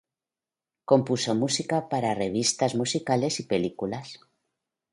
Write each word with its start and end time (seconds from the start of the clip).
Compuso 0.91 1.31
música 1.43 1.87
para 1.91 2.15
revistas 2.15 2.73
musicales 2.73 3.39
y 3.39 3.43
películas. 3.43 4.17